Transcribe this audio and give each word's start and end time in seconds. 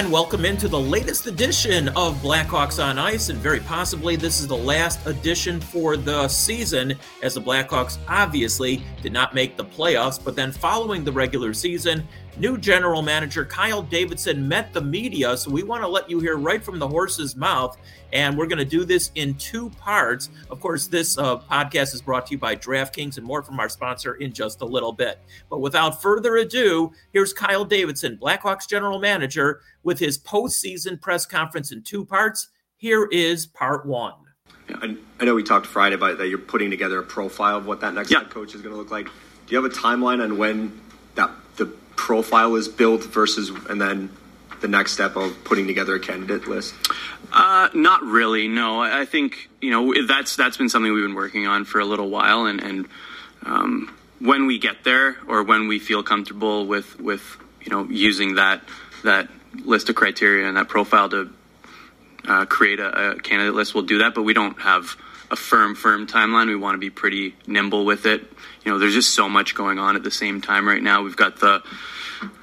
And 0.00 0.10
welcome 0.10 0.46
into 0.46 0.66
the 0.66 0.80
latest 0.80 1.26
edition 1.26 1.88
of 1.88 2.16
Blackhawks 2.22 2.82
on 2.82 2.98
Ice. 2.98 3.28
And 3.28 3.38
very 3.38 3.60
possibly 3.60 4.16
this 4.16 4.40
is 4.40 4.48
the 4.48 4.56
last 4.56 5.06
edition 5.06 5.60
for 5.60 5.98
the 5.98 6.26
season, 6.26 6.94
as 7.22 7.34
the 7.34 7.42
Blackhawks 7.42 7.98
obviously 8.08 8.82
did 9.02 9.12
not 9.12 9.34
make 9.34 9.58
the 9.58 9.64
playoffs. 9.66 10.18
But 10.18 10.36
then 10.36 10.52
following 10.52 11.04
the 11.04 11.12
regular 11.12 11.52
season, 11.52 12.08
new 12.38 12.56
general 12.56 13.02
manager 13.02 13.44
Kyle 13.44 13.82
Davidson 13.82 14.48
met 14.48 14.72
the 14.72 14.80
media. 14.80 15.36
So 15.36 15.50
we 15.50 15.64
want 15.64 15.82
to 15.82 15.88
let 15.88 16.08
you 16.08 16.18
hear 16.18 16.38
right 16.38 16.64
from 16.64 16.78
the 16.78 16.88
horse's 16.88 17.36
mouth. 17.36 17.76
And 18.12 18.38
we're 18.38 18.46
going 18.46 18.58
to 18.58 18.64
do 18.64 18.84
this 18.84 19.10
in 19.14 19.34
two 19.34 19.68
parts. 19.70 20.30
Of 20.50 20.60
course, 20.60 20.86
this 20.86 21.18
uh, 21.18 21.40
podcast 21.40 21.94
is 21.94 22.00
brought 22.00 22.26
to 22.26 22.32
you 22.32 22.38
by 22.38 22.56
DraftKings 22.56 23.18
and 23.18 23.26
more 23.26 23.42
from 23.42 23.60
our 23.60 23.68
sponsor 23.68 24.14
in 24.14 24.32
just 24.32 24.62
a 24.62 24.64
little 24.64 24.92
bit. 24.92 25.20
But 25.50 25.60
without 25.60 26.00
further 26.00 26.36
ado, 26.36 26.92
here's 27.12 27.32
Kyle 27.32 27.64
Davidson, 27.64 28.16
Blackhawks 28.16 28.66
general 28.66 28.98
manager, 28.98 29.60
with 29.82 29.98
his 29.98 30.18
postseason 30.18 31.00
press 31.00 31.26
conference 31.26 31.72
in 31.72 31.82
two 31.82 32.04
parts. 32.04 32.48
Here 32.76 33.06
is 33.10 33.46
part 33.46 33.86
one. 33.86 34.14
I, 34.74 34.96
I 35.18 35.24
know 35.24 35.34
we 35.34 35.42
talked 35.42 35.66
Friday 35.66 35.94
about 35.96 36.18
that 36.18 36.28
you're 36.28 36.38
putting 36.38 36.70
together 36.70 36.98
a 36.98 37.02
profile 37.02 37.56
of 37.58 37.66
what 37.66 37.80
that 37.80 37.94
next 37.94 38.10
Yeah. 38.10 38.20
head 38.20 38.30
coach 38.30 38.54
is 38.54 38.62
going 38.62 38.72
to 38.74 38.78
look 38.78 38.90
like. 38.90 39.06
Do 39.06 39.54
you 39.56 39.62
have 39.62 39.70
a 39.70 39.74
timeline 39.74 40.22
on 40.22 40.38
when 40.38 40.80
that 41.16 41.30
the 41.56 41.66
profile 41.96 42.54
is 42.54 42.68
built 42.68 43.02
versus 43.04 43.50
and 43.68 43.80
then 43.80 44.10
the 44.60 44.68
next 44.68 44.92
step 44.92 45.16
of 45.16 45.42
putting 45.44 45.66
together 45.66 45.94
a 45.94 46.00
candidate 46.00 46.46
list? 46.46 46.74
Uh, 47.32 47.68
not 47.74 48.02
really. 48.02 48.46
No, 48.48 48.80
I 48.80 49.00
I 49.00 49.04
think 49.06 49.48
you 49.60 49.70
know 49.70 50.06
that's 50.06 50.36
that's 50.36 50.56
been 50.56 50.68
something 50.68 50.92
we've 50.92 51.04
been 51.04 51.14
working 51.14 51.46
on 51.46 51.64
for 51.64 51.80
a 51.80 51.84
little 51.84 52.08
while, 52.10 52.46
and 52.46 52.60
and 52.62 52.86
um, 53.44 53.92
when 54.20 54.46
we 54.46 54.58
get 54.58 54.84
there, 54.84 55.16
or 55.26 55.42
when 55.42 55.66
we 55.68 55.78
feel 55.78 56.02
comfortable 56.02 56.66
with 56.66 57.00
with 57.00 57.36
you 57.62 57.70
know 57.70 57.84
using 57.88 58.34
that 58.36 58.62
that 59.02 59.28
list 59.54 59.88
of 59.88 59.96
criteria 59.96 60.48
and 60.48 60.56
that 60.56 60.68
profile 60.68 61.08
to 61.10 61.30
uh, 62.26 62.46
create 62.46 62.80
a, 62.80 63.12
a 63.12 63.20
candidate 63.20 63.54
list, 63.54 63.74
we'll 63.74 63.84
do 63.84 63.98
that. 63.98 64.14
But 64.14 64.22
we 64.22 64.34
don't 64.34 64.60
have 64.60 64.96
a 65.30 65.36
firm 65.36 65.74
firm 65.74 66.06
timeline. 66.06 66.46
We 66.48 66.56
want 66.56 66.74
to 66.74 66.78
be 66.78 66.90
pretty 66.90 67.34
nimble 67.46 67.84
with 67.84 68.06
it. 68.06 68.22
You 68.64 68.72
know, 68.72 68.78
there's 68.78 68.94
just 68.94 69.14
so 69.14 69.28
much 69.28 69.54
going 69.54 69.78
on 69.78 69.96
at 69.96 70.02
the 70.02 70.10
same 70.10 70.40
time 70.40 70.66
right 70.66 70.82
now. 70.82 71.02
We've 71.02 71.16
got 71.16 71.40
the 71.40 71.62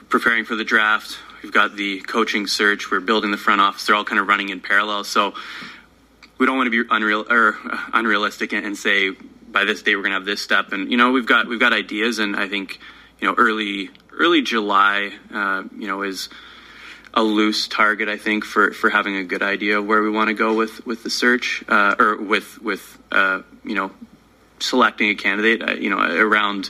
preparing 0.10 0.46
for 0.46 0.56
the 0.56 0.64
draft. 0.64 1.18
We've 1.44 1.52
got 1.52 1.76
the 1.76 2.00
coaching 2.02 2.48
search. 2.48 2.90
We're 2.90 3.00
building 3.00 3.32
the 3.32 3.38
front 3.38 3.62
office. 3.62 3.86
They're 3.86 3.96
all 3.96 4.06
kind 4.06 4.20
of 4.20 4.28
running 4.28 4.50
in 4.50 4.60
parallel. 4.60 5.04
So 5.04 5.34
we 6.38 6.46
don't 6.46 6.58
want 6.58 6.72
to 6.72 6.84
be 6.84 6.88
unreal 6.90 7.26
or 7.30 7.58
uh, 7.70 7.78
unrealistic 7.94 8.54
and, 8.54 8.66
and 8.66 8.78
say 8.78 9.12
by 9.12 9.66
this 9.66 9.82
date 9.82 9.96
we're 9.96 10.04
going 10.04 10.12
to 10.12 10.18
have 10.18 10.26
this 10.26 10.42
step. 10.42 10.72
And 10.72 10.92
you 10.92 10.98
know 10.98 11.12
we've 11.12 11.26
got 11.26 11.48
we've 11.48 11.60
got 11.60 11.74
ideas, 11.74 12.20
and 12.20 12.36
I 12.36 12.48
think 12.48 12.80
you 13.20 13.28
know 13.28 13.36
early 13.38 13.90
early 14.12 14.42
July, 14.42 15.12
uh, 15.34 15.64
you 15.78 15.88
know 15.88 16.04
is 16.04 16.30
a 17.18 17.24
loose 17.24 17.68
target. 17.68 18.08
I 18.08 18.18
think 18.18 18.46
for 18.46 18.72
for 18.72 18.90
having 18.92 19.18
a 19.18 19.24
good 19.24 19.42
idea 19.42 19.80
of 19.80 19.88
where 19.88 20.02
we 20.04 20.10
want 20.10 20.30
to 20.30 20.36
go 20.36 20.54
with 20.54 20.86
with 20.86 21.04
the 21.04 21.10
search 21.10 21.64
uh, 21.68 21.96
or 22.00 22.16
with 22.16 22.62
with 22.62 22.98
uh, 23.12 23.42
you 23.66 23.76
know 23.76 23.92
selecting 24.60 25.10
a 25.10 25.16
candidate. 25.16 25.68
Uh, 25.68 25.74
you 25.74 25.90
know 25.90 26.00
around. 26.00 26.70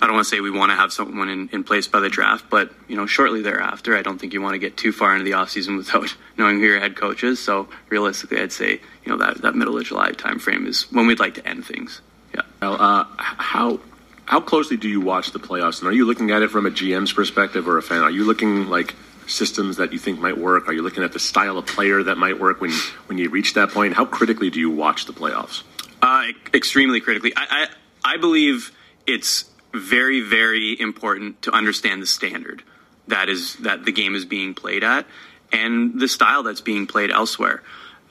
I 0.00 0.06
don't 0.06 0.16
want 0.16 0.26
to 0.26 0.30
say 0.30 0.40
we 0.40 0.50
want 0.50 0.72
to 0.72 0.76
have 0.76 0.92
someone 0.92 1.28
in, 1.28 1.48
in 1.52 1.62
place 1.62 1.86
by 1.86 2.00
the 2.00 2.08
draft, 2.08 2.46
but 2.50 2.72
you 2.88 2.96
know, 2.96 3.06
shortly 3.06 3.40
thereafter, 3.40 3.96
I 3.96 4.02
don't 4.02 4.18
think 4.18 4.32
you 4.32 4.42
want 4.42 4.54
to 4.54 4.58
get 4.58 4.76
too 4.76 4.90
far 4.90 5.12
into 5.12 5.24
the 5.24 5.30
offseason 5.30 5.76
without 5.82 6.16
knowing 6.36 6.58
who 6.58 6.66
your 6.66 6.80
head 6.80 6.96
coach 6.96 7.22
is. 7.22 7.38
So 7.42 7.68
realistically, 7.88 8.40
I'd 8.40 8.52
say 8.52 8.80
you 9.04 9.08
know 9.10 9.16
that 9.18 9.40
that 9.42 9.54
middle 9.54 9.78
of 9.78 9.84
July 9.84 10.12
timeframe 10.12 10.66
is 10.66 10.90
when 10.92 11.06
we'd 11.06 11.20
like 11.20 11.34
to 11.34 11.48
end 11.48 11.64
things. 11.64 12.02
Yeah. 12.34 12.42
Now, 12.60 12.74
uh, 12.74 13.04
how 13.16 13.80
how 14.26 14.40
closely 14.40 14.76
do 14.76 14.88
you 14.88 15.00
watch 15.00 15.30
the 15.30 15.38
playoffs? 15.38 15.78
And 15.78 15.88
are 15.88 15.92
you 15.92 16.04
looking 16.04 16.30
at 16.30 16.42
it 16.42 16.50
from 16.50 16.66
a 16.66 16.70
GM's 16.70 17.12
perspective 17.12 17.66
or 17.66 17.78
a 17.78 17.82
fan? 17.82 18.02
Are 18.02 18.10
you 18.10 18.24
looking 18.24 18.68
like 18.68 18.94
systems 19.26 19.76
that 19.76 19.92
you 19.92 19.98
think 19.98 20.20
might 20.20 20.38
work? 20.38 20.68
Are 20.68 20.72
you 20.72 20.82
looking 20.82 21.02
at 21.02 21.12
the 21.12 21.18
style 21.18 21.58
of 21.58 21.66
player 21.66 22.02
that 22.02 22.18
might 22.18 22.38
work 22.38 22.60
when 22.60 22.72
when 23.06 23.18
you 23.18 23.30
reach 23.30 23.54
that 23.54 23.70
point? 23.70 23.94
How 23.94 24.04
critically 24.04 24.50
do 24.50 24.60
you 24.60 24.70
watch 24.70 25.06
the 25.06 25.12
playoffs? 25.12 25.62
Uh, 26.00 26.26
extremely 26.52 27.00
critically. 27.00 27.32
I, 27.36 27.68
I, 28.04 28.14
I 28.14 28.16
believe 28.16 28.72
it's 29.06 29.44
very, 29.72 30.20
very 30.20 30.78
important 30.78 31.42
to 31.42 31.52
understand 31.52 32.02
the 32.02 32.06
standard 32.06 32.62
that 33.08 33.28
is 33.28 33.56
that 33.56 33.84
the 33.84 33.92
game 33.92 34.14
is 34.14 34.24
being 34.24 34.54
played 34.54 34.84
at 34.84 35.06
and 35.52 36.00
the 36.00 36.08
style 36.08 36.42
that's 36.42 36.60
being 36.60 36.86
played 36.86 37.10
elsewhere. 37.10 37.62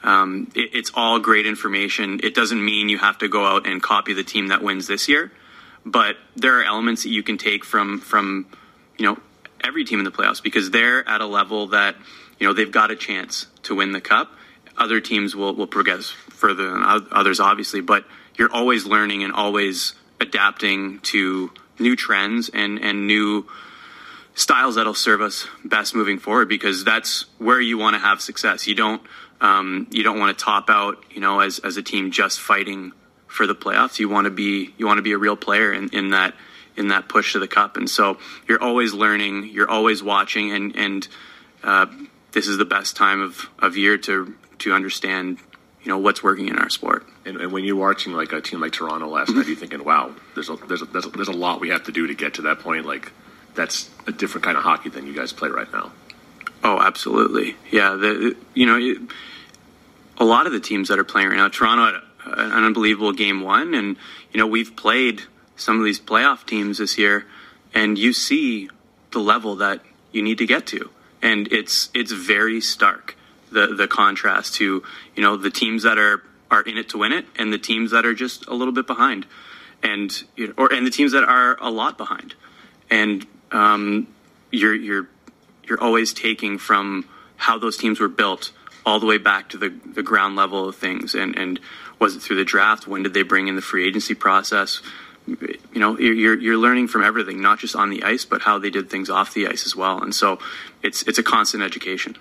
Um, 0.03 0.51
it, 0.55 0.71
it's 0.73 0.91
all 0.93 1.19
great 1.19 1.45
information. 1.45 2.19
It 2.23 2.33
doesn't 2.33 2.63
mean 2.63 2.89
you 2.89 2.97
have 2.97 3.17
to 3.19 3.27
go 3.27 3.45
out 3.45 3.67
and 3.67 3.81
copy 3.81 4.13
the 4.13 4.23
team 4.23 4.47
that 4.47 4.63
wins 4.63 4.87
this 4.87 5.07
year, 5.07 5.31
but 5.85 6.17
there 6.35 6.59
are 6.59 6.63
elements 6.63 7.03
that 7.03 7.09
you 7.09 7.23
can 7.23 7.37
take 7.37 7.63
from 7.63 7.99
from 7.99 8.47
you 8.97 9.05
know 9.05 9.17
every 9.63 9.85
team 9.85 9.99
in 9.99 10.05
the 10.05 10.11
playoffs 10.11 10.41
because 10.41 10.71
they're 10.71 11.07
at 11.07 11.21
a 11.21 11.25
level 11.25 11.67
that 11.67 11.95
you 12.39 12.47
know 12.47 12.53
they've 12.53 12.71
got 12.71 12.91
a 12.91 12.95
chance 12.95 13.47
to 13.63 13.75
win 13.75 13.91
the 13.91 14.01
cup. 14.01 14.31
Other 14.77 14.99
teams 14.99 15.35
will 15.35 15.55
will 15.55 15.67
progress 15.67 16.09
further 16.09 16.69
than 16.71 16.83
others, 17.11 17.39
obviously, 17.39 17.81
but 17.81 18.05
you're 18.37 18.51
always 18.51 18.85
learning 18.85 19.23
and 19.23 19.33
always 19.33 19.93
adapting 20.19 20.99
to 20.99 21.51
new 21.79 21.95
trends 21.95 22.49
and 22.49 22.79
and 22.79 23.07
new 23.07 23.47
styles 24.33 24.75
that'll 24.75 24.93
serve 24.93 25.21
us 25.21 25.47
best 25.65 25.93
moving 25.93 26.17
forward 26.17 26.47
because 26.47 26.83
that's 26.83 27.25
where 27.37 27.59
you 27.59 27.77
want 27.77 27.95
to 27.95 27.99
have 27.99 28.21
success. 28.21 28.67
You 28.67 28.75
don't 28.75 29.01
um, 29.41 29.87
you 29.91 30.03
don't 30.03 30.19
want 30.19 30.37
to 30.37 30.43
top 30.43 30.69
out, 30.69 31.03
you 31.11 31.19
know, 31.19 31.39
as 31.39 31.59
as 31.59 31.77
a 31.77 31.83
team 31.83 32.11
just 32.11 32.39
fighting 32.39 32.93
for 33.27 33.47
the 33.47 33.55
playoffs. 33.55 33.99
You 33.99 34.09
want 34.09 34.25
to 34.25 34.31
be 34.31 34.73
you 34.77 34.85
want 34.85 34.97
to 34.99 35.03
be 35.03 35.11
a 35.11 35.17
real 35.17 35.35
player 35.35 35.73
in, 35.73 35.89
in 35.89 36.11
that 36.11 36.33
in 36.77 36.89
that 36.89 37.07
push 37.09 37.33
to 37.33 37.39
the 37.39 37.47
cup. 37.47 37.77
And 37.77 37.89
so 37.89 38.17
you're 38.47 38.61
always 38.61 38.93
learning, 38.93 39.49
you're 39.51 39.69
always 39.69 40.01
watching, 40.01 40.51
and 40.51 40.75
and 40.75 41.07
uh, 41.63 41.85
this 42.31 42.47
is 42.47 42.57
the 42.57 42.65
best 42.65 42.95
time 42.95 43.21
of, 43.21 43.49
of 43.59 43.77
year 43.77 43.97
to 43.99 44.35
to 44.59 44.73
understand, 44.73 45.39
you 45.83 45.89
know, 45.89 45.97
what's 45.97 46.23
working 46.23 46.47
in 46.47 46.57
our 46.57 46.69
sport. 46.69 47.05
And, 47.25 47.37
and 47.37 47.51
when 47.51 47.63
you're 47.63 47.75
watching 47.75 48.13
like 48.13 48.31
a 48.31 48.41
team 48.41 48.61
like 48.61 48.73
Toronto 48.73 49.07
last 49.07 49.33
night, 49.33 49.47
you're 49.47 49.55
thinking, 49.55 49.83
"Wow, 49.83 50.15
there's 50.33 50.49
a, 50.49 50.55
there's 50.67 50.81
a, 50.81 50.85
there's 50.85 51.05
a 51.05 51.09
there's 51.09 51.27
a 51.27 51.33
lot 51.33 51.59
we 51.59 51.69
have 51.69 51.83
to 51.85 51.91
do 51.91 52.07
to 52.07 52.13
get 52.13 52.35
to 52.35 52.43
that 52.43 52.59
point." 52.59 52.85
Like 52.85 53.11
that's 53.55 53.89
a 54.07 54.11
different 54.11 54.45
kind 54.45 54.57
of 54.57 54.63
hockey 54.63 54.89
than 54.89 55.07
you 55.07 55.13
guys 55.13 55.33
play 55.33 55.49
right 55.49 55.71
now. 55.71 55.91
Oh, 56.63 56.79
absolutely. 56.79 57.55
Yeah, 57.71 57.95
the 57.95 58.35
you 58.53 58.65
know, 58.65 58.77
it, 58.77 58.97
a 60.17 60.25
lot 60.25 60.45
of 60.45 60.53
the 60.53 60.59
teams 60.59 60.89
that 60.89 60.99
are 60.99 61.03
playing 61.03 61.29
right 61.29 61.37
now, 61.37 61.47
Toronto 61.47 62.01
had 62.23 62.39
an 62.39 62.63
unbelievable 62.63 63.13
game 63.13 63.41
one, 63.41 63.73
and 63.73 63.97
you 64.31 64.39
know 64.39 64.47
we've 64.47 64.75
played 64.75 65.23
some 65.61 65.79
of 65.79 65.85
these 65.85 65.99
playoff 65.99 66.45
teams 66.45 66.77
this 66.79 66.97
year, 66.97 67.25
and 67.73 67.97
you 67.97 68.13
see 68.13 68.69
the 69.11 69.19
level 69.19 69.55
that 69.57 69.81
you 70.11 70.21
need 70.21 70.37
to 70.39 70.45
get 70.45 70.65
to, 70.67 70.89
and 71.21 71.51
it's 71.51 71.89
it's 71.93 72.11
very 72.11 72.59
stark 72.61 73.15
the 73.51 73.67
the 73.67 73.87
contrast 73.87 74.55
to 74.55 74.83
you 75.15 75.21
know 75.21 75.37
the 75.37 75.51
teams 75.51 75.83
that 75.83 75.97
are 75.97 76.23
are 76.49 76.61
in 76.61 76.77
it 76.77 76.89
to 76.89 76.97
win 76.97 77.11
it, 77.11 77.25
and 77.37 77.53
the 77.53 77.57
teams 77.57 77.91
that 77.91 78.05
are 78.05 78.13
just 78.13 78.47
a 78.47 78.53
little 78.53 78.73
bit 78.73 78.87
behind, 78.87 79.25
and 79.83 80.23
you 80.35 80.47
know, 80.47 80.53
or 80.57 80.73
and 80.73 80.85
the 80.85 80.91
teams 80.91 81.11
that 81.11 81.23
are 81.23 81.57
a 81.61 81.69
lot 81.69 81.97
behind, 81.97 82.33
and 82.89 83.25
um, 83.51 84.07
you're 84.51 84.75
you're 84.75 85.07
you're 85.63 85.81
always 85.81 86.13
taking 86.13 86.57
from 86.57 87.07
how 87.37 87.57
those 87.57 87.77
teams 87.77 87.99
were 87.99 88.07
built 88.07 88.51
all 88.85 88.99
the 88.99 89.05
way 89.05 89.17
back 89.17 89.49
to 89.49 89.57
the, 89.57 89.69
the 89.69 90.03
ground 90.03 90.35
level 90.35 90.67
of 90.67 90.75
things. 90.75 91.13
And, 91.13 91.37
and 91.37 91.59
was 91.99 92.15
it 92.15 92.21
through 92.21 92.37
the 92.37 92.45
draft? 92.45 92.87
When 92.87 93.03
did 93.03 93.13
they 93.13 93.21
bring 93.23 93.47
in 93.47 93.55
the 93.55 93.61
free 93.61 93.87
agency 93.87 94.15
process 94.15 94.81
you 95.27 95.59
know 95.75 95.97
you're, 95.97 96.39
you're 96.39 96.57
learning 96.57 96.87
from 96.87 97.03
everything 97.03 97.41
not 97.41 97.59
just 97.59 97.75
on 97.75 97.89
the 97.89 98.03
ice 98.03 98.25
but 98.25 98.41
how 98.41 98.57
they 98.57 98.69
did 98.69 98.89
things 98.89 99.09
off 99.09 99.33
the 99.33 99.47
ice 99.47 99.65
as 99.65 99.75
well. 99.75 100.01
And 100.01 100.13
so 100.13 100.39
it's 100.81 101.03
it's 101.03 101.17
a 101.17 101.23
constant 101.23 101.63
education. 101.63 102.17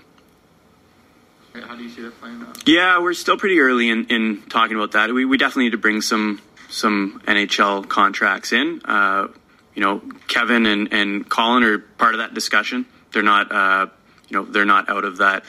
How 1.54 1.74
do 1.74 1.82
you 1.82 1.90
see 1.90 2.02
that 2.02 2.18
playing 2.20 2.42
out? 2.42 2.62
yeah 2.66 3.00
we're 3.00 3.14
still 3.14 3.36
pretty 3.36 3.58
early 3.60 3.88
in, 3.88 4.06
in 4.06 4.42
talking 4.42 4.76
about 4.76 4.92
that. 4.92 5.12
We, 5.12 5.24
we 5.24 5.36
definitely 5.36 5.64
need 5.64 5.72
to 5.72 5.78
bring 5.78 6.00
some 6.00 6.40
some 6.68 7.22
NHL 7.26 7.88
contracts 7.88 8.52
in. 8.52 8.80
Uh, 8.84 9.28
you 9.74 9.82
know 9.82 10.02
Kevin 10.28 10.66
and, 10.66 10.92
and 10.92 11.28
Colin 11.28 11.64
are 11.64 11.78
part 11.78 12.14
of 12.14 12.18
that 12.18 12.34
discussion. 12.34 12.86
They're 13.12 13.22
not 13.22 13.50
uh, 13.50 13.86
you 14.28 14.36
know 14.36 14.44
they're 14.44 14.64
not 14.64 14.88
out 14.88 15.04
of 15.04 15.18
that 15.18 15.44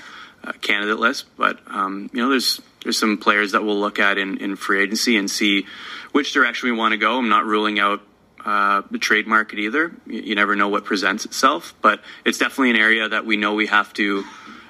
candidate 0.61 0.99
list, 0.99 1.25
but 1.37 1.59
um, 1.67 2.09
you 2.13 2.21
know 2.21 2.29
there's 2.29 2.61
there's 2.83 2.97
some 2.97 3.17
players 3.17 3.51
that 3.51 3.63
we'll 3.63 3.79
look 3.79 3.99
at 3.99 4.17
in, 4.17 4.37
in 4.37 4.55
free 4.55 4.81
agency 4.81 5.17
and 5.17 5.29
see 5.29 5.65
which 6.11 6.33
direction 6.33 6.69
we 6.69 6.75
want 6.75 6.93
to 6.93 6.97
go. 6.97 7.17
I'm 7.17 7.29
not 7.29 7.45
ruling 7.45 7.79
out 7.79 8.01
uh, 8.43 8.81
the 8.89 8.97
trade 8.97 9.27
market 9.27 9.59
either. 9.59 9.91
You, 10.07 10.21
you 10.21 10.35
never 10.35 10.55
know 10.55 10.67
what 10.67 10.83
presents 10.83 11.25
itself, 11.25 11.75
but 11.81 12.01
it's 12.25 12.37
definitely 12.37 12.71
an 12.71 12.77
area 12.77 13.07
that 13.07 13.25
we 13.25 13.37
know 13.37 13.53
we 13.53 13.67
have 13.67 13.93
to 13.93 14.23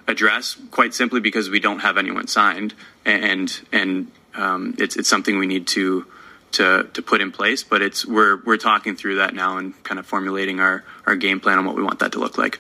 address 0.07 0.57
quite 0.71 0.93
simply 0.93 1.21
because 1.21 1.49
we 1.49 1.59
don't 1.59 1.79
have 1.79 1.97
anyone 1.97 2.27
signed, 2.27 2.73
and 3.05 3.61
and 3.71 4.11
um, 4.35 4.75
it's 4.77 4.95
it's 4.95 5.09
something 5.09 5.37
we 5.37 5.47
need 5.47 5.67
to. 5.67 6.05
To, 6.55 6.83
to 6.95 7.01
put 7.01 7.21
in 7.21 7.31
place, 7.31 7.63
but 7.63 7.81
it's 7.81 8.05
we're 8.05 8.41
we're 8.43 8.57
talking 8.57 8.97
through 8.97 9.19
that 9.19 9.33
now 9.33 9.55
and 9.55 9.81
kind 9.85 9.97
of 10.01 10.05
formulating 10.05 10.59
our, 10.59 10.83
our 11.05 11.15
game 11.15 11.39
plan 11.39 11.57
on 11.57 11.63
what 11.63 11.77
we 11.77 11.81
want 11.81 11.99
that 11.99 12.11
to 12.11 12.19
look 12.19 12.37
like. 12.37 12.59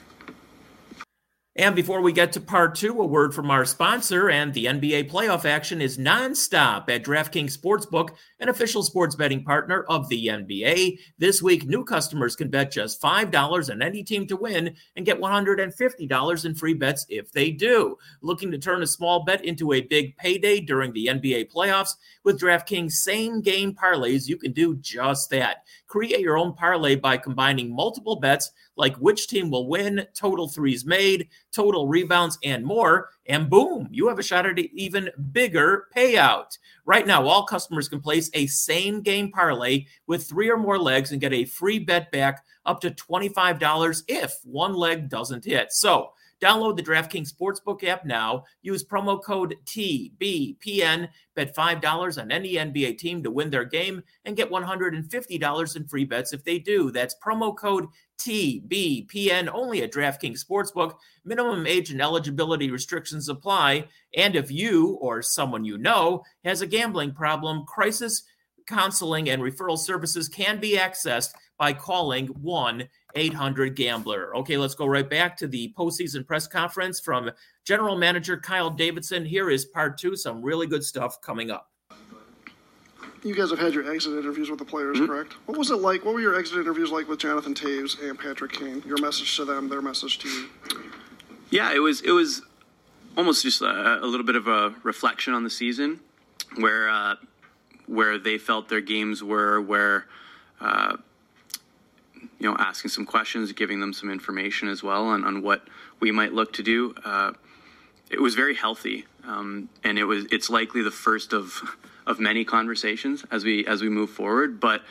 And 1.57 1.75
before 1.75 1.99
we 1.99 2.13
get 2.13 2.31
to 2.31 2.39
part 2.39 2.75
two, 2.75 3.01
a 3.01 3.05
word 3.05 3.35
from 3.35 3.51
our 3.51 3.65
sponsor. 3.65 4.29
And 4.29 4.53
the 4.53 4.67
NBA 4.67 5.11
playoff 5.11 5.43
action 5.43 5.81
is 5.81 5.97
nonstop 5.97 6.89
at 6.89 7.03
DraftKings 7.03 7.57
Sportsbook, 7.57 8.11
an 8.39 8.47
official 8.47 8.83
sports 8.83 9.15
betting 9.15 9.43
partner 9.43 9.83
of 9.89 10.07
the 10.07 10.27
NBA. 10.27 10.97
This 11.17 11.41
week, 11.41 11.65
new 11.65 11.83
customers 11.83 12.37
can 12.37 12.49
bet 12.49 12.71
just 12.71 13.01
$5 13.01 13.69
on 13.69 13.81
any 13.81 14.01
team 14.01 14.27
to 14.27 14.37
win 14.37 14.75
and 14.95 15.05
get 15.05 15.19
$150 15.19 16.45
in 16.45 16.55
free 16.55 16.73
bets 16.73 17.05
if 17.09 17.33
they 17.33 17.51
do. 17.51 17.97
Looking 18.21 18.51
to 18.51 18.57
turn 18.57 18.81
a 18.81 18.87
small 18.87 19.25
bet 19.25 19.43
into 19.43 19.73
a 19.73 19.81
big 19.81 20.15
payday 20.15 20.61
during 20.61 20.93
the 20.93 21.07
NBA 21.07 21.51
playoffs? 21.51 21.95
With 22.23 22.39
DraftKings 22.39 22.93
same 22.93 23.41
game 23.41 23.73
parlays, 23.73 24.25
you 24.25 24.37
can 24.37 24.53
do 24.53 24.77
just 24.77 25.29
that. 25.31 25.65
Create 25.91 26.21
your 26.21 26.37
own 26.37 26.53
parlay 26.53 26.95
by 26.95 27.17
combining 27.17 27.75
multiple 27.75 28.15
bets 28.15 28.51
like 28.77 28.95
which 28.95 29.27
team 29.27 29.51
will 29.51 29.67
win, 29.67 30.07
total 30.13 30.47
threes 30.47 30.85
made, 30.85 31.27
total 31.51 31.85
rebounds, 31.85 32.39
and 32.45 32.63
more. 32.63 33.09
And 33.25 33.49
boom, 33.49 33.89
you 33.91 34.07
have 34.07 34.17
a 34.17 34.23
shot 34.23 34.45
at 34.45 34.57
an 34.57 34.69
even 34.71 35.09
bigger 35.33 35.87
payout. 35.93 36.57
Right 36.85 37.05
now, 37.05 37.27
all 37.27 37.43
customers 37.43 37.89
can 37.89 37.99
place 37.99 38.29
a 38.33 38.47
same 38.47 39.01
game 39.01 39.33
parlay 39.33 39.85
with 40.07 40.23
three 40.23 40.49
or 40.49 40.55
more 40.55 40.79
legs 40.79 41.11
and 41.11 41.19
get 41.19 41.33
a 41.33 41.43
free 41.43 41.77
bet 41.77 42.09
back 42.09 42.45
up 42.65 42.79
to 42.79 42.91
$25 42.91 44.03
if 44.07 44.33
one 44.45 44.73
leg 44.73 45.09
doesn't 45.09 45.43
hit. 45.43 45.73
So, 45.73 46.13
Download 46.41 46.75
the 46.75 46.83
DraftKings 46.83 47.31
Sportsbook 47.31 47.83
app 47.83 48.03
now. 48.03 48.45
Use 48.63 48.83
promo 48.83 49.23
code 49.23 49.57
TBPN. 49.65 51.07
Bet 51.35 51.55
$5 51.55 52.21
on 52.21 52.31
any 52.31 52.53
NBA 52.53 52.97
team 52.97 53.21
to 53.23 53.31
win 53.31 53.51
their 53.51 53.63
game 53.63 54.01
and 54.25 54.35
get 54.35 54.49
$150 54.49 55.75
in 55.75 55.87
free 55.87 56.05
bets 56.05 56.33
if 56.33 56.43
they 56.43 56.57
do. 56.57 56.91
That's 56.91 57.15
promo 57.23 57.55
code 57.55 57.87
TBPN 58.19 59.49
only 59.53 59.83
at 59.83 59.91
DraftKings 59.91 60.43
Sportsbook. 60.43 60.95
Minimum 61.23 61.67
age 61.67 61.91
and 61.91 62.01
eligibility 62.01 62.71
restrictions 62.71 63.29
apply. 63.29 63.85
And 64.17 64.35
if 64.35 64.51
you 64.51 64.97
or 65.01 65.21
someone 65.21 65.63
you 65.63 65.77
know 65.77 66.23
has 66.43 66.61
a 66.61 66.67
gambling 66.67 67.13
problem, 67.13 67.65
crisis 67.65 68.23
counseling 68.67 69.29
and 69.29 69.41
referral 69.41 69.77
services 69.77 70.27
can 70.27 70.59
be 70.59 70.77
accessed 70.77 71.33
by 71.57 71.73
calling 71.73 72.27
1 72.27 72.87
800 73.15 73.75
Gambler. 73.75 74.35
Okay, 74.37 74.57
let's 74.57 74.75
go 74.75 74.85
right 74.85 75.09
back 75.09 75.37
to 75.37 75.47
the 75.47 75.73
postseason 75.77 76.25
press 76.25 76.47
conference 76.47 76.99
from 76.99 77.31
General 77.65 77.97
Manager 77.97 78.37
Kyle 78.37 78.69
Davidson. 78.69 79.25
Here 79.25 79.49
is 79.49 79.65
part 79.65 79.97
two, 79.97 80.15
some 80.15 80.41
really 80.41 80.67
good 80.67 80.83
stuff 80.83 81.21
coming 81.21 81.51
up. 81.51 81.71
You 83.23 83.35
guys 83.35 83.51
have 83.51 83.59
had 83.59 83.73
your 83.73 83.91
exit 83.91 84.13
interviews 84.13 84.49
with 84.49 84.57
the 84.57 84.65
players, 84.65 84.97
mm-hmm. 84.97 85.05
correct? 85.05 85.33
What 85.45 85.57
was 85.57 85.69
it 85.69 85.75
like? 85.75 86.03
What 86.03 86.15
were 86.15 86.21
your 86.21 86.39
exit 86.39 86.57
interviews 86.57 86.89
like 86.89 87.07
with 87.07 87.19
Jonathan 87.19 87.53
Toews 87.53 88.01
and 88.01 88.17
Patrick 88.17 88.53
Kane? 88.53 88.81
Your 88.85 88.97
message 88.97 89.35
to 89.35 89.45
them, 89.45 89.69
their 89.69 89.81
message 89.81 90.17
to 90.19 90.27
you. 90.27 90.49
Yeah, 91.51 91.71
it 91.73 91.79
was 91.79 92.01
it 92.01 92.11
was 92.11 92.41
almost 93.15 93.43
just 93.43 93.61
a, 93.61 93.99
a 94.01 94.07
little 94.07 94.25
bit 94.25 94.35
of 94.35 94.47
a 94.47 94.73
reflection 94.81 95.35
on 95.35 95.43
the 95.43 95.51
season, 95.51 95.99
where 96.55 96.89
uh, 96.89 97.15
where 97.91 98.17
they 98.17 98.37
felt 98.37 98.69
their 98.69 98.81
games 98.81 99.21
were, 99.21 99.59
where 99.59 100.05
uh, 100.61 100.95
you 102.39 102.49
know, 102.49 102.55
asking 102.57 102.89
some 102.89 103.05
questions, 103.05 103.51
giving 103.51 103.79
them 103.79 103.93
some 103.93 104.09
information 104.09 104.69
as 104.69 104.81
well 104.81 105.05
on, 105.05 105.23
on 105.23 105.41
what 105.41 105.67
we 105.99 106.11
might 106.11 106.33
look 106.33 106.53
to 106.53 106.63
do. 106.63 106.95
Uh, 107.03 107.33
it 108.09 108.21
was 108.21 108.35
very 108.35 108.55
healthy, 108.55 109.05
um, 109.25 109.69
and 109.83 109.99
it 109.99 110.05
was 110.05 110.25
it's 110.31 110.49
likely 110.49 110.81
the 110.81 110.91
first 110.91 111.33
of 111.33 111.77
of 112.07 112.19
many 112.19 112.45
conversations 112.45 113.25
as 113.29 113.43
we 113.43 113.65
as 113.65 113.81
we 113.81 113.89
move 113.89 114.09
forward. 114.09 114.59
But 114.59 114.81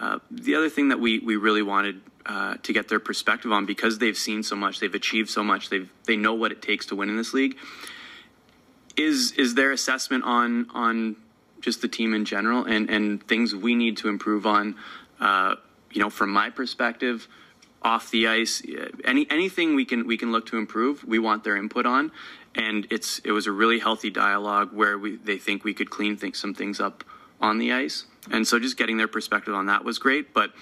uh, 0.00 0.18
the 0.30 0.54
other 0.54 0.68
thing 0.68 0.88
that 0.88 1.00
we 1.00 1.18
we 1.18 1.36
really 1.36 1.62
wanted 1.62 2.00
uh, 2.26 2.56
to 2.62 2.72
get 2.72 2.88
their 2.88 3.00
perspective 3.00 3.52
on 3.52 3.66
because 3.66 3.98
they've 3.98 4.16
seen 4.16 4.42
so 4.42 4.56
much, 4.56 4.80
they've 4.80 4.94
achieved 4.94 5.30
so 5.30 5.42
much, 5.42 5.70
they 5.70 5.86
they 6.04 6.16
know 6.16 6.34
what 6.34 6.52
it 6.52 6.62
takes 6.62 6.86
to 6.86 6.96
win 6.96 7.08
in 7.08 7.16
this 7.16 7.34
league. 7.34 7.56
Is 8.96 9.32
is 9.32 9.54
their 9.54 9.72
assessment 9.72 10.24
on 10.24 10.68
on 10.74 11.16
just 11.60 11.82
the 11.82 11.88
team 11.88 12.14
in 12.14 12.24
general 12.24 12.64
and 12.64 12.88
and 12.90 13.26
things 13.26 13.54
we 13.54 13.74
need 13.74 13.96
to 13.98 14.08
improve 14.08 14.46
on 14.46 14.76
uh, 15.20 15.56
you 15.90 16.00
know, 16.00 16.10
from 16.10 16.30
my 16.30 16.50
perspective, 16.50 17.28
off 17.82 18.10
the 18.10 18.26
ice, 18.26 18.62
any 19.04 19.26
anything 19.30 19.74
we 19.74 19.84
can 19.84 20.06
we 20.06 20.16
can 20.16 20.32
look 20.32 20.46
to 20.46 20.58
improve, 20.58 21.04
we 21.04 21.18
want 21.18 21.44
their 21.44 21.56
input 21.56 21.86
on, 21.86 22.10
and 22.54 22.86
it's 22.90 23.20
it 23.20 23.32
was 23.32 23.46
a 23.46 23.52
really 23.52 23.78
healthy 23.78 24.10
dialogue 24.10 24.72
where 24.72 24.98
we 24.98 25.16
they 25.16 25.38
think 25.38 25.64
we 25.64 25.72
could 25.72 25.88
clean 25.88 26.16
things, 26.16 26.38
some 26.38 26.54
things 26.54 26.80
up 26.80 27.04
on 27.40 27.58
the 27.58 27.72
ice, 27.72 28.04
and 28.30 28.46
so 28.46 28.58
just 28.58 28.76
getting 28.76 28.96
their 28.96 29.08
perspective 29.08 29.54
on 29.54 29.66
that 29.66 29.84
was 29.84 29.98
great. 29.98 30.34
But 30.34 30.52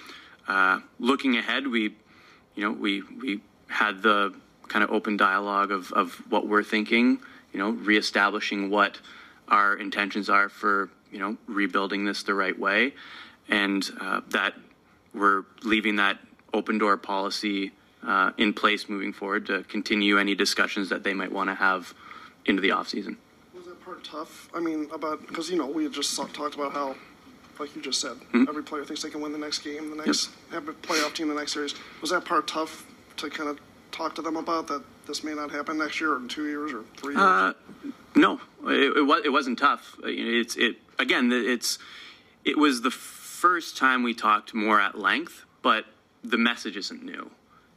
uh, 0.47 0.81
looking 0.99 1.37
ahead, 1.37 1.67
we, 1.67 1.95
you 2.55 2.65
know, 2.65 2.73
we 2.73 3.03
we 3.03 3.41
had 3.69 4.03
the 4.03 4.35
kind 4.69 4.85
of 4.85 4.91
open 4.91 5.17
dialogue 5.17 5.71
of 5.71 5.91
of 5.93 6.15
what 6.31 6.47
we're 6.47 6.63
thinking, 6.63 7.19
you 7.53 7.59
know, 7.59 7.71
reestablishing 7.71 8.69
what 8.69 9.01
our 9.49 9.75
intentions 9.75 10.29
are 10.29 10.49
for 10.49 10.91
you 11.11 11.19
know 11.19 11.37
rebuilding 11.47 12.05
this 12.05 12.23
the 12.23 12.35
right 12.35 12.59
way, 12.59 12.95
and 13.49 13.89
uh, 14.01 14.21
that 14.29 14.55
we're 15.15 15.45
leaving 15.63 15.97
that 15.97 16.19
open 16.53 16.79
door 16.79 16.97
policy 16.97 17.73
uh, 18.07 18.33
in 18.39 18.53
place 18.53 18.89
moving 18.89 19.13
forward 19.13 19.47
to 19.47 19.63
continue 19.65 20.19
any 20.19 20.35
discussions 20.35 20.89
that 20.89 21.03
they 21.03 21.15
might 21.15 21.33
want 21.33 21.51
to 21.51 21.55
have 21.55 21.95
into 22.45 22.63
the 22.63 22.71
off 22.71 22.89
season. 22.89 23.17
Was 23.55 23.67
that 23.67 23.83
part 23.85 24.05
tough? 24.05 24.49
I 24.55 24.61
mean, 24.61 24.89
about 24.93 25.27
because 25.27 25.51
you 25.51 25.59
know 25.59 25.67
we 25.67 25.85
had 25.85 25.93
just 25.93 26.17
talked 26.17 26.55
about 26.55 26.73
how, 26.73 26.95
like 27.59 27.75
you 27.75 27.83
just 27.83 28.01
said, 28.01 28.13
mm-hmm. 28.13 28.45
every 28.49 28.63
player 28.63 28.85
thinks 28.85 29.03
they 29.03 29.11
can 29.11 29.21
win 29.21 29.33
the 29.33 29.39
next 29.39 29.61
game, 29.61 29.91
the 29.91 29.97
next 29.97 30.31
yep. 30.53 30.65
have 30.65 30.69
a 30.69 30.73
playoff 30.73 31.15
team, 31.15 31.29
the 31.29 31.35
next 31.35 31.53
series. 31.53 31.75
Was 32.01 32.11
that 32.11 32.25
part 32.25 32.47
tough 32.47 32.87
to 33.17 33.31
kind 33.31 33.49
of 33.49 33.59
talk 33.91 34.15
to 34.15 34.23
them 34.23 34.37
about 34.37 34.67
that 34.69 34.83
this 35.07 35.25
may 35.25 35.35
not 35.35 35.51
happen 35.51 35.79
next 35.79 36.01
year 36.01 36.13
or 36.13 36.17
in 36.19 36.29
two 36.29 36.47
years 36.47 36.73
or 36.73 36.83
three 36.97 37.15
years? 37.15 37.23
Uh, 37.23 37.53
no, 38.15 38.41
it, 38.67 38.97
it, 38.97 39.03
was, 39.03 39.23
it 39.25 39.31
wasn't 39.31 39.59
tough. 39.59 39.97
It's 40.05 40.57
it 40.57 40.77
again. 40.99 41.31
It's 41.33 41.79
it 42.45 42.57
was 42.57 42.83
the 42.83 42.91
first 42.91 43.77
time 43.77 44.03
we 44.03 44.15
talked 44.15 44.55
more 44.55 44.81
at 44.81 44.97
length, 44.97 45.45
but 45.63 45.85
the 46.23 46.39
message 46.39 46.77
isn't 46.77 47.03
new. 47.03 47.31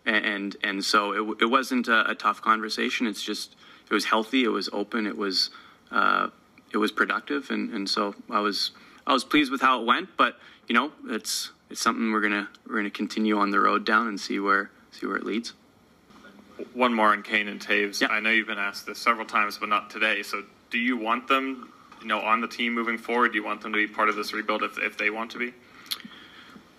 And, 0.05 0.55
and, 0.63 0.83
so 0.83 1.11
it, 1.11 1.41
it 1.41 1.45
wasn't 1.45 1.87
a, 1.87 2.11
a, 2.11 2.15
tough 2.15 2.41
conversation. 2.41 3.05
It's 3.05 3.21
just, 3.21 3.55
it 3.89 3.93
was 3.93 4.05
healthy. 4.05 4.43
It 4.43 4.49
was 4.49 4.69
open. 4.73 5.05
It 5.05 5.17
was, 5.17 5.51
uh, 5.91 6.29
it 6.71 6.77
was 6.77 6.91
productive. 6.91 7.51
And, 7.51 7.71
and 7.71 7.87
so 7.87 8.15
I 8.29 8.39
was, 8.39 8.71
I 9.05 9.13
was 9.13 9.23
pleased 9.23 9.51
with 9.51 9.61
how 9.61 9.81
it 9.81 9.85
went, 9.85 10.17
but 10.17 10.39
you 10.67 10.73
know, 10.73 10.91
it's, 11.09 11.51
it's 11.69 11.81
something 11.81 12.11
we're 12.11 12.21
going 12.21 12.33
to, 12.33 12.47
we're 12.65 12.75
going 12.75 12.85
to 12.85 12.89
continue 12.89 13.37
on 13.37 13.51
the 13.51 13.59
road 13.59 13.85
down 13.85 14.07
and 14.07 14.19
see 14.19 14.39
where, 14.39 14.71
see 14.91 15.05
where 15.05 15.17
it 15.17 15.25
leads. 15.25 15.53
One 16.73 16.93
more 16.93 17.09
on 17.09 17.21
Kane 17.21 17.47
and 17.47 17.59
Toews. 17.59 18.01
Yeah. 18.01 18.07
I 18.07 18.19
know 18.19 18.31
you've 18.31 18.47
been 18.47 18.57
asked 18.57 18.87
this 18.87 18.97
several 18.97 19.27
times, 19.27 19.57
but 19.59 19.69
not 19.69 19.89
today. 19.89 20.23
So 20.23 20.43
do 20.69 20.77
you 20.77 20.97
want 20.97 21.27
them 21.27 21.71
you 22.01 22.07
know, 22.07 22.19
on 22.19 22.41
the 22.41 22.47
team 22.47 22.73
moving 22.73 22.97
forward? 22.97 23.31
Do 23.31 23.37
you 23.37 23.43
want 23.43 23.61
them 23.61 23.73
to 23.73 23.77
be 23.77 23.87
part 23.91 24.09
of 24.09 24.15
this 24.15 24.33
rebuild 24.33 24.63
if, 24.63 24.77
if 24.79 24.97
they 24.97 25.09
want 25.09 25.31
to 25.31 25.37
be? 25.39 25.53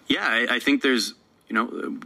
Yeah, 0.06 0.26
I, 0.26 0.56
I 0.56 0.58
think 0.58 0.82
there's, 0.82 1.14
you 1.48 1.54
know, 1.54 1.98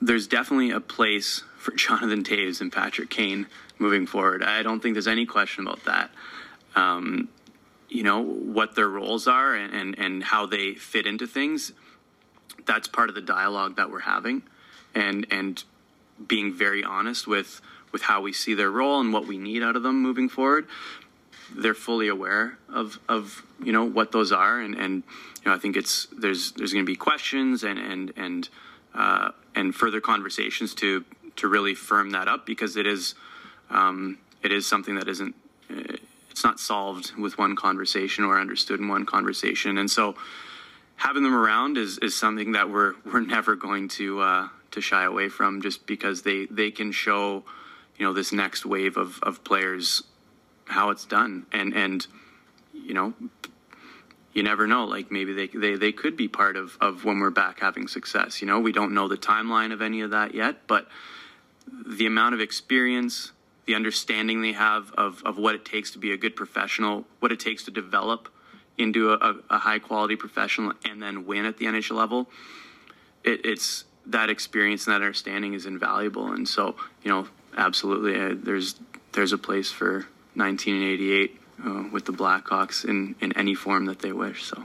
there's 0.00 0.26
definitely 0.26 0.70
a 0.70 0.80
place 0.80 1.42
for 1.56 1.72
Jonathan 1.76 2.22
Toews 2.22 2.60
and 2.60 2.72
Patrick 2.72 3.10
Kane 3.10 3.46
moving 3.78 4.06
forward. 4.06 4.42
I 4.42 4.62
don't 4.62 4.80
think 4.80 4.94
there's 4.94 5.08
any 5.08 5.26
question 5.26 5.66
about 5.66 5.84
that. 5.84 6.10
Um, 6.74 7.28
you 7.88 8.02
know, 8.02 8.22
what 8.22 8.74
their 8.74 8.88
roles 8.88 9.26
are 9.26 9.54
and, 9.54 9.72
and, 9.72 9.98
and 9.98 10.24
how 10.24 10.46
they 10.46 10.74
fit 10.74 11.06
into 11.06 11.26
things, 11.26 11.72
that's 12.66 12.88
part 12.88 13.08
of 13.08 13.14
the 13.14 13.20
dialogue 13.20 13.76
that 13.76 13.90
we're 13.90 14.00
having. 14.00 14.42
And, 14.94 15.26
and 15.30 15.62
being 16.26 16.52
very 16.52 16.82
honest 16.82 17.26
with, 17.26 17.60
with 17.96 18.02
how 18.02 18.20
we 18.20 18.30
see 18.30 18.52
their 18.52 18.70
role 18.70 19.00
and 19.00 19.10
what 19.10 19.26
we 19.26 19.38
need 19.38 19.62
out 19.62 19.74
of 19.74 19.82
them 19.82 20.02
moving 20.02 20.28
forward 20.28 20.66
they're 21.54 21.74
fully 21.74 22.08
aware 22.08 22.58
of 22.68 22.98
of 23.08 23.44
you 23.62 23.72
know 23.72 23.84
what 23.84 24.12
those 24.12 24.32
are, 24.32 24.60
and 24.60 24.74
and 24.74 25.02
you 25.42 25.50
know 25.50 25.54
I 25.54 25.58
think 25.58 25.76
it's 25.76 26.06
there's 26.16 26.52
there's 26.52 26.72
going 26.72 26.84
to 26.84 26.90
be 26.90 26.96
questions 26.96 27.62
and 27.62 27.78
and 27.78 28.12
and 28.16 28.48
uh, 28.94 29.30
and 29.54 29.74
further 29.74 30.00
conversations 30.00 30.74
to 30.76 31.04
to 31.36 31.48
really 31.48 31.74
firm 31.74 32.10
that 32.10 32.28
up 32.28 32.46
because 32.46 32.76
it 32.76 32.86
is 32.86 33.14
um, 33.70 34.18
it 34.42 34.52
is 34.52 34.66
something 34.66 34.96
that 34.96 35.08
isn't 35.08 35.34
it's 36.30 36.44
not 36.44 36.60
solved 36.60 37.14
with 37.16 37.38
one 37.38 37.56
conversation 37.56 38.24
or 38.24 38.38
understood 38.38 38.80
in 38.80 38.88
one 38.88 39.06
conversation, 39.06 39.78
and 39.78 39.90
so 39.90 40.16
having 40.96 41.22
them 41.22 41.34
around 41.34 41.78
is 41.78 41.98
is 41.98 42.16
something 42.16 42.52
that 42.52 42.70
we're 42.70 42.94
we're 43.04 43.20
never 43.36 43.54
going 43.54 43.88
to 43.88 44.20
uh, 44.20 44.48
to 44.72 44.80
shy 44.80 45.04
away 45.04 45.28
from 45.28 45.62
just 45.62 45.86
because 45.86 46.22
they 46.22 46.46
they 46.46 46.70
can 46.70 46.92
show 46.92 47.44
you 47.98 48.06
know 48.06 48.12
this 48.12 48.32
next 48.32 48.66
wave 48.66 48.96
of 48.96 49.18
of 49.22 49.44
players 49.44 50.02
how 50.66 50.90
it's 50.90 51.04
done. 51.04 51.46
And 51.52 51.74
and 51.74 52.06
you 52.72 52.94
know 52.94 53.14
you 54.32 54.42
never 54.42 54.66
know 54.66 54.84
like 54.84 55.10
maybe 55.10 55.32
they 55.32 55.46
they, 55.46 55.76
they 55.76 55.92
could 55.92 56.16
be 56.16 56.28
part 56.28 56.56
of 56.56 56.76
of 56.80 57.04
when 57.04 57.18
we're 57.18 57.30
back 57.30 57.60
having 57.60 57.88
success 57.88 58.42
you 58.42 58.46
know? 58.46 58.60
We 58.60 58.70
don't 58.70 58.92
know 58.92 59.08
the 59.08 59.16
timeline 59.16 59.72
of 59.72 59.80
any 59.80 60.02
of 60.02 60.10
that 60.10 60.34
yet 60.34 60.66
but 60.66 60.88
the 61.86 62.06
amount 62.06 62.34
of 62.34 62.40
experience 62.40 63.32
the 63.64 63.74
understanding 63.74 64.42
they 64.42 64.52
have 64.52 64.92
of, 64.92 65.22
of 65.24 65.38
what 65.38 65.56
it 65.56 65.64
takes 65.64 65.90
to 65.92 65.98
be 65.98 66.12
a 66.12 66.18
good 66.18 66.36
professional 66.36 67.06
what 67.20 67.32
it 67.32 67.40
takes 67.40 67.64
to 67.64 67.70
develop 67.70 68.28
into 68.76 69.10
a, 69.10 69.36
a 69.48 69.58
high 69.58 69.78
quality 69.78 70.16
professional 70.16 70.74
and 70.84 71.02
then 71.02 71.24
win 71.24 71.46
at 71.46 71.56
the 71.56 71.64
NHL 71.64 71.96
level 71.96 72.28
it, 73.24 73.44
it's 73.44 73.84
that 74.06 74.30
experience 74.30 74.86
and 74.86 74.94
that 74.94 75.02
understanding 75.02 75.54
is 75.54 75.66
invaluable. 75.66 76.32
And 76.32 76.48
so 76.48 76.76
you 77.02 77.10
know 77.10 77.28
absolutely. 77.56 78.20
Uh, 78.20 78.34
there's 78.36 78.76
there's 79.12 79.32
a 79.32 79.38
place 79.38 79.70
for 79.70 80.06
1988 80.34 81.40
uh, 81.64 81.84
with 81.90 82.04
the 82.04 82.12
Blackhawks 82.12 82.84
in 82.84 83.14
in 83.20 83.36
any 83.36 83.54
form 83.54 83.86
that 83.86 84.00
they 84.00 84.12
wish. 84.12 84.44
So. 84.44 84.64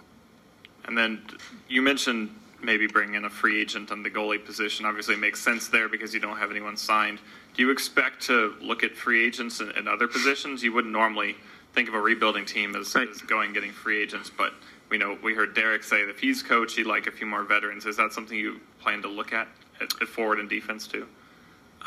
And 0.85 0.97
then 0.97 1.21
you 1.69 1.81
mentioned 1.81 2.35
maybe 2.63 2.87
bringing 2.87 3.15
in 3.15 3.25
a 3.25 3.29
free 3.29 3.61
agent 3.61 3.91
on 3.91 4.03
the 4.03 4.09
goalie 4.09 4.43
position. 4.43 4.85
Obviously, 4.85 5.15
it 5.15 5.19
makes 5.19 5.41
sense 5.41 5.67
there 5.67 5.89
because 5.89 6.13
you 6.13 6.19
don't 6.19 6.37
have 6.37 6.51
anyone 6.51 6.77
signed. 6.77 7.19
Do 7.55 7.61
you 7.61 7.71
expect 7.71 8.21
to 8.23 8.55
look 8.61 8.83
at 8.83 8.95
free 8.95 9.25
agents 9.25 9.61
in, 9.61 9.71
in 9.71 9.87
other 9.87 10.07
positions? 10.07 10.63
You 10.63 10.73
wouldn't 10.73 10.93
normally 10.93 11.35
think 11.73 11.87
of 11.87 11.95
a 11.95 11.99
rebuilding 11.99 12.45
team 12.45 12.75
as, 12.75 12.93
right. 12.95 13.09
as 13.09 13.21
going 13.21 13.53
getting 13.53 13.71
free 13.71 14.01
agents, 14.01 14.29
but 14.35 14.53
we 14.89 14.97
know 14.97 15.17
we 15.23 15.33
heard 15.33 15.55
Derek 15.55 15.83
say 15.83 16.03
that 16.03 16.09
if 16.09 16.19
he's 16.19 16.43
coach, 16.43 16.75
he'd 16.75 16.85
like 16.85 17.07
a 17.07 17.11
few 17.11 17.25
more 17.25 17.43
veterans. 17.43 17.85
Is 17.85 17.97
that 17.97 18.13
something 18.13 18.37
you 18.37 18.59
plan 18.81 19.01
to 19.01 19.07
look 19.07 19.33
at 19.33 19.47
at, 19.79 19.89
at 20.01 20.07
forward 20.07 20.39
and 20.39 20.49
defense 20.49 20.85
too? 20.87 21.07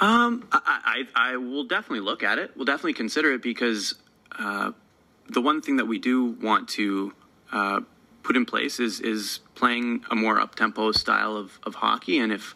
Um, 0.00 0.48
I, 0.50 1.04
I, 1.14 1.32
I 1.32 1.36
will 1.36 1.64
definitely 1.64 2.00
look 2.00 2.22
at 2.22 2.38
it. 2.38 2.52
We'll 2.56 2.64
definitely 2.64 2.94
consider 2.94 3.32
it 3.32 3.42
because 3.42 3.94
uh, 4.38 4.72
the 5.28 5.40
one 5.40 5.62
thing 5.62 5.76
that 5.76 5.86
we 5.86 5.98
do 5.98 6.36
want 6.42 6.68
to 6.70 7.12
uh, 7.52 7.80
put 8.22 8.36
in 8.36 8.44
place 8.44 8.80
is 8.80 9.00
is 9.00 9.40
playing 9.54 10.04
a 10.10 10.16
more 10.16 10.40
up 10.40 10.54
tempo 10.56 10.92
style 10.92 11.36
of, 11.36 11.58
of 11.64 11.76
hockey. 11.76 12.18
And 12.18 12.32
if 12.32 12.54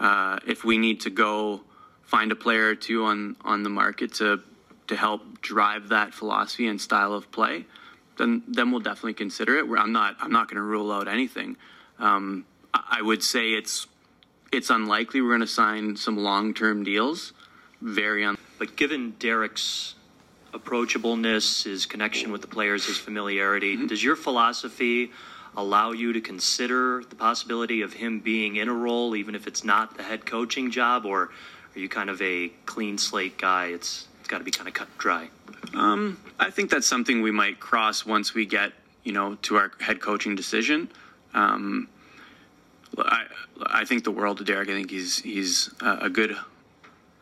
uh, 0.00 0.38
if 0.46 0.64
we 0.64 0.78
need 0.78 1.00
to 1.02 1.10
go 1.10 1.62
find 2.02 2.32
a 2.32 2.36
player 2.36 2.68
or 2.68 2.74
two 2.74 3.04
on 3.04 3.36
on 3.42 3.62
the 3.62 3.70
market 3.70 4.14
to 4.14 4.42
to 4.88 4.96
help 4.96 5.40
drive 5.40 5.88
that 5.88 6.12
philosophy 6.12 6.66
and 6.66 6.80
style 6.80 7.12
of 7.12 7.30
play, 7.30 7.66
then 8.18 8.42
then 8.48 8.70
we'll 8.72 8.80
definitely 8.80 9.14
consider 9.14 9.56
it. 9.56 9.68
Where 9.68 9.78
I'm 9.78 9.92
not 9.92 10.16
I'm 10.20 10.32
not 10.32 10.48
going 10.48 10.56
to 10.56 10.62
rule 10.62 10.90
out 10.90 11.06
anything. 11.06 11.56
Um, 11.98 12.46
I 12.74 13.02
would 13.02 13.22
say 13.22 13.50
it's 13.50 13.86
it's 14.52 14.70
unlikely 14.70 15.20
we're 15.22 15.30
going 15.30 15.40
to 15.40 15.46
sign 15.46 15.96
some 15.96 16.16
long 16.16 16.54
term 16.54 16.84
deals. 16.84 17.32
Very 17.80 18.24
un. 18.24 18.36
But 18.58 18.76
given 18.76 19.14
Derek's 19.18 19.94
approachableness, 20.52 21.64
his 21.64 21.86
connection 21.86 22.30
with 22.30 22.42
the 22.42 22.46
players, 22.46 22.86
his 22.86 22.98
familiarity, 22.98 23.76
mm-hmm. 23.76 23.86
does 23.86 24.04
your 24.04 24.14
philosophy 24.14 25.10
allow 25.56 25.92
you 25.92 26.12
to 26.12 26.20
consider 26.20 27.02
the 27.08 27.16
possibility 27.16 27.82
of 27.82 27.92
him 27.92 28.20
being 28.20 28.56
in 28.56 28.68
a 28.68 28.72
role, 28.72 29.16
even 29.16 29.34
if 29.34 29.46
it's 29.46 29.64
not 29.64 29.96
the 29.96 30.02
head 30.02 30.24
coaching 30.24 30.70
job, 30.70 31.04
or 31.04 31.30
are 31.74 31.78
you 31.78 31.88
kind 31.88 32.10
of 32.10 32.20
a 32.22 32.48
clean 32.66 32.98
slate 32.98 33.38
guy? 33.38 33.66
It's 33.66 34.06
it's 34.20 34.28
got 34.28 34.38
to 34.38 34.44
be 34.44 34.50
kind 34.50 34.68
of 34.68 34.74
cut 34.74 34.88
dry. 34.98 35.28
Um, 35.74 36.18
I 36.38 36.50
think 36.50 36.70
that's 36.70 36.86
something 36.86 37.22
we 37.22 37.32
might 37.32 37.58
cross 37.58 38.06
once 38.06 38.34
we 38.34 38.46
get 38.46 38.72
you 39.02 39.12
know 39.12 39.36
to 39.42 39.56
our 39.56 39.72
head 39.80 40.00
coaching 40.00 40.36
decision. 40.36 40.90
Um, 41.34 41.88
I 42.98 43.24
I 43.64 43.84
think 43.84 44.04
the 44.04 44.10
world 44.10 44.40
of 44.40 44.46
Derek. 44.46 44.68
I 44.68 44.72
think 44.72 44.90
he's 44.90 45.18
he's 45.18 45.70
a 45.80 46.10
good. 46.10 46.36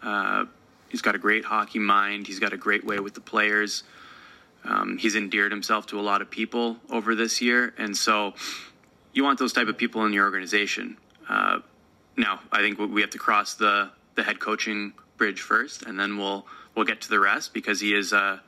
Uh, 0.03 0.47
he's 0.89 1.03
got 1.03 1.15
a 1.15 1.19
great 1.19 1.45
hockey 1.45 1.79
mind. 1.79 2.27
He's 2.27 2.39
got 2.39 2.53
a 2.53 2.57
great 2.57 2.85
way 2.85 2.99
with 3.01 3.15
the 3.15 3.21
players. 3.21 3.85
Um, 4.65 4.99
he's 4.99 5.17
endeared 5.17 5.53
himself 5.53 5.87
to 5.87 6.01
a 6.01 6.03
lot 6.03 6.21
of 6.21 6.31
people 6.31 6.77
over 6.91 7.15
this 7.15 7.41
year, 7.41 7.73
and 7.79 7.97
so 7.97 8.35
you 9.13 9.25
want 9.25 9.39
those 9.39 9.53
type 9.53 9.69
of 9.69 9.79
people 9.79 10.05
in 10.05 10.13
your 10.13 10.25
organization. 10.25 10.97
Uh, 11.29 11.61
now, 12.17 12.41
I 12.53 12.61
think 12.61 12.79
we 12.79 13.01
have 13.01 13.11
to 13.11 13.19
cross 13.19 13.55
the 13.55 13.91
the 14.17 14.23
head 14.23 14.41
coaching 14.41 14.93
bridge 15.17 15.41
first, 15.41 15.83
and 15.83 15.99
then 15.99 16.19
we'll 16.19 16.47
we'll 16.75 16.85
get 16.85 17.01
to 17.03 17.09
the 17.09 17.21
rest 17.21 17.55
because 17.55 17.81
he 17.81 17.95
is 17.95 18.13
a, 18.13 18.43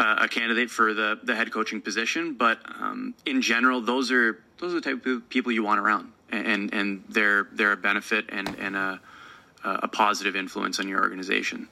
a 0.00 0.28
candidate 0.28 0.70
for 0.70 0.94
the, 0.94 1.18
the 1.22 1.34
head 1.34 1.52
coaching 1.52 1.80
position. 1.80 2.34
But 2.34 2.58
um, 2.80 3.14
in 3.26 3.42
general, 3.42 3.80
those 3.80 4.10
are 4.10 4.42
those 4.58 4.72
are 4.72 4.80
the 4.80 4.80
type 4.80 5.04
of 5.06 5.28
people 5.28 5.52
you 5.52 5.62
want 5.62 5.80
around, 5.80 6.12
and 6.30 6.72
and 6.72 7.04
they're 7.08 7.48
they're 7.52 7.72
a 7.72 7.76
benefit 7.76 8.26
and 8.30 8.48
and 8.58 8.76
a 8.76 9.00
a 9.64 9.88
positive 9.88 10.36
influence 10.36 10.80
on 10.80 10.88
your 10.88 11.02
organization. 11.02 11.68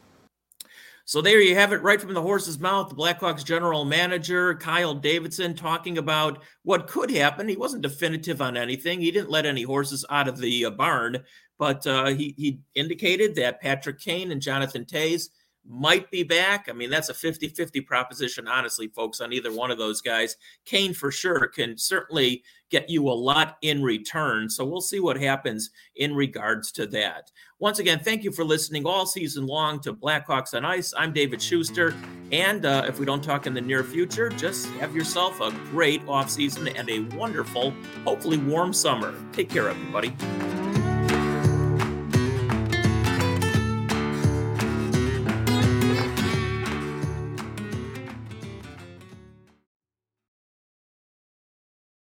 So 1.06 1.22
there 1.22 1.40
you 1.40 1.54
have 1.54 1.72
it, 1.72 1.80
right 1.80 1.98
from 1.98 2.12
the 2.12 2.20
horse's 2.20 2.58
mouth. 2.58 2.90
The 2.90 2.94
Blackhawks 2.94 3.42
general 3.42 3.86
manager 3.86 4.54
Kyle 4.56 4.94
Davidson 4.94 5.54
talking 5.54 5.96
about 5.96 6.42
what 6.64 6.86
could 6.86 7.10
happen. 7.10 7.48
He 7.48 7.56
wasn't 7.56 7.82
definitive 7.82 8.42
on 8.42 8.58
anything. 8.58 9.00
He 9.00 9.10
didn't 9.10 9.30
let 9.30 9.46
any 9.46 9.62
horses 9.62 10.04
out 10.10 10.28
of 10.28 10.36
the 10.36 10.66
uh, 10.66 10.70
barn, 10.70 11.24
but 11.58 11.86
uh, 11.86 12.08
he 12.08 12.34
he 12.36 12.60
indicated 12.74 13.36
that 13.36 13.62
Patrick 13.62 14.00
Kane 14.00 14.30
and 14.32 14.42
Jonathan 14.42 14.84
Toews 14.84 15.30
might 15.68 16.10
be 16.10 16.22
back. 16.22 16.68
I 16.68 16.72
mean, 16.72 16.88
that's 16.88 17.10
a 17.10 17.14
50 17.14 17.48
50 17.48 17.82
proposition, 17.82 18.48
honestly, 18.48 18.88
folks, 18.88 19.20
on 19.20 19.32
either 19.32 19.52
one 19.52 19.70
of 19.70 19.78
those 19.78 20.00
guys. 20.00 20.36
Kane, 20.64 20.94
for 20.94 21.10
sure, 21.10 21.46
can 21.46 21.76
certainly 21.76 22.42
get 22.70 22.88
you 22.88 23.08
a 23.08 23.12
lot 23.12 23.56
in 23.62 23.82
return. 23.82 24.48
So 24.48 24.64
we'll 24.64 24.80
see 24.80 25.00
what 25.00 25.20
happens 25.20 25.70
in 25.96 26.14
regards 26.14 26.72
to 26.72 26.86
that. 26.88 27.30
Once 27.58 27.78
again, 27.78 28.00
thank 28.00 28.24
you 28.24 28.32
for 28.32 28.44
listening 28.44 28.86
all 28.86 29.06
season 29.06 29.46
long 29.46 29.80
to 29.80 29.92
Blackhawks 29.92 30.54
on 30.54 30.64
Ice. 30.64 30.94
I'm 30.96 31.12
David 31.12 31.40
Schuster. 31.40 31.94
And 32.32 32.64
uh, 32.64 32.84
if 32.86 32.98
we 32.98 33.06
don't 33.06 33.22
talk 33.22 33.46
in 33.46 33.54
the 33.54 33.60
near 33.60 33.84
future, 33.84 34.28
just 34.30 34.68
have 34.76 34.94
yourself 34.94 35.40
a 35.40 35.50
great 35.70 36.04
offseason 36.06 36.72
and 36.78 36.88
a 36.88 37.00
wonderful, 37.16 37.74
hopefully 38.04 38.38
warm 38.38 38.72
summer. 38.72 39.14
Take 39.32 39.50
care, 39.50 39.68
everybody. 39.68 40.14